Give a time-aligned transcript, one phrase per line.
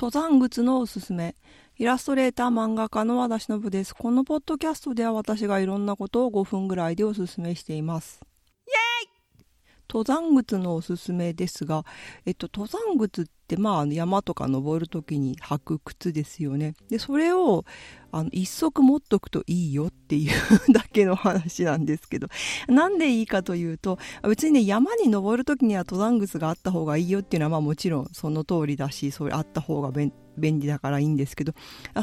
[0.00, 1.34] 登山靴のおすすめ。
[1.76, 3.92] イラストレーター漫画家の和田忍です。
[3.96, 8.20] このポッドキャストでは私がいろんなことを5分ぐらいでおすすめしています。
[8.68, 9.44] イエーイ
[9.92, 11.84] 登山靴のおすすめですが、
[12.26, 16.74] えっと、登山靴ってまあ山とか登る時に履く靴ですよね。
[16.90, 17.64] で、それを
[18.10, 22.28] あの一足持っとくといいよっていうだけの話なんですけど、
[22.68, 31.52] なんでいいかというと、別にね、山に登る時には登山靴があった方がいいよっていうのはまあもちろんその通りだし、それあった方が便便利だからいいんですけど、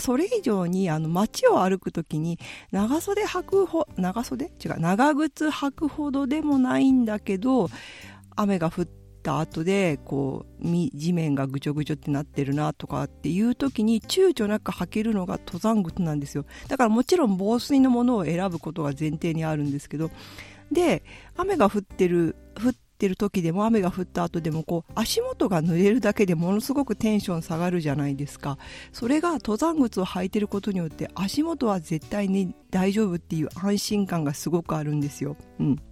[0.00, 2.38] それ以上にあの街を歩く時に
[2.72, 4.46] 長袖履くほ、長袖？
[4.64, 7.68] 違う、長靴履くほどでもないんだけど、
[8.34, 16.44] 雨が降ってた後でこう地面がぐちょぐちょってなってるなとかっていう時に躊躇なく履けるのが登山靴なんですよ。
[16.68, 20.10] だからもちろん防水のものを選ぶことが前提にあるんですけど
[20.70, 21.02] で
[21.36, 28.58] 雨が降ってる降ってる時でも雨が降った後でもこう足元が濡れるだけでものすごくテンション下がるじゃないですか。
[28.92, 35.36] それが登山靴を履いてることによって足元は絶対に大丈夫っていう安心感がすごくあるんですよ。
[35.58, 35.82] うん。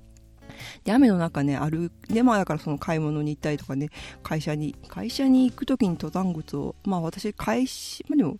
[0.85, 3.91] で、雨の中ね、歩で、まあだからその買い物に行ったりとかね、
[4.23, 8.37] 会社に、会社に行く時に登山靴を、まあ私、会社、まあでも、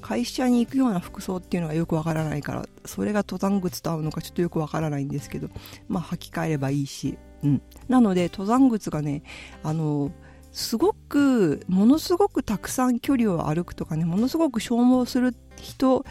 [0.00, 5.48] 会社に行くような服装っていうのがよくわからないから、それが登山靴と合うのかちょっとよくわからないんですけど、
[5.88, 7.62] まあ履き替えればいいし、うん。
[7.88, 9.22] なので、登山靴がね、
[9.62, 10.10] あの、
[10.52, 16.04] すごく、ものすごくたくさん距離を歩くとかね、ものすごく消耗する人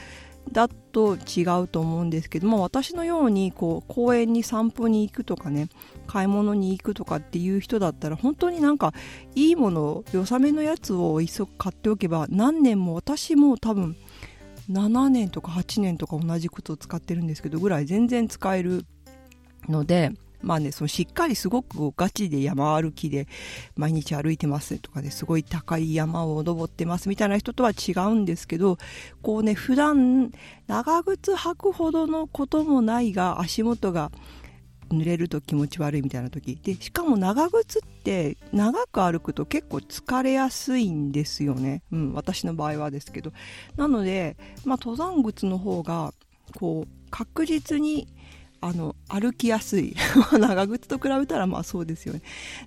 [0.51, 5.69] だと違うと思うんですけども私のようにこう公園に散歩に行くとかね
[6.07, 8.93] 買い物に行くとかっていう人だったら本当になんか
[9.35, 13.95] いいもの良さめのやつを一足買っておけば何年も私も多分
[14.69, 18.85] 7年とか8年とか同じ靴を使ってるんですけどぐらい全然使える
[19.67, 20.11] ので
[20.41, 23.27] まあね、そのしっかりすごくガチで山歩きで
[23.75, 28.77] 毎日歩いてますとかね、すごい高い山を登ってますみたいな人とは違うんですけど、
[29.21, 30.31] こうね、普段
[30.67, 34.11] 長靴履くほどのこともないが足元が
[34.89, 36.55] 濡れると気持ち悪いみたいな時。
[36.61, 43.31] でしかも長靴って長く歩くと結構疲れやすいんですよね、うん、私の場合はですけど。
[43.75, 44.35] なので、
[44.65, 46.13] まあ、登山靴の方が
[46.57, 48.07] こう確実に
[48.61, 49.95] あの歩きやすい。
[50.31, 52.21] 長靴と比べたらまあそうですよね。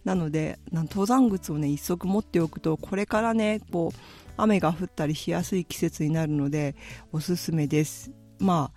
[0.04, 3.98] なので登山靴をね一足持っておくとこれからねこう
[4.36, 6.74] 雨が降ったりしやすい季節になるので
[7.12, 8.12] おすすめです。
[8.38, 8.72] ま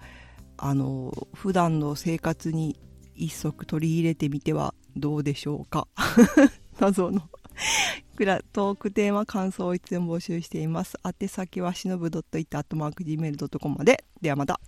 [0.58, 2.80] ああの普段の生活に
[3.16, 5.88] 一足取り入れてみてはどうでしょうか。
[6.80, 7.22] 謎の。
[8.54, 10.98] トークテーマ感想をいつでも募集しています。
[11.04, 14.06] 宛先はしのぶ .it.gmail.com まで。
[14.22, 14.60] ではまた。